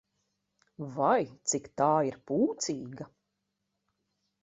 Vai, 0.95 1.19
cik 1.53 1.69
tā 1.83 1.91
ir 2.09 2.19
pūcīga! 2.33 3.11